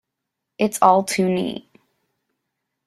It's 0.57 0.79
all 0.81 1.03
too 1.03 1.29
neat. 1.29 1.69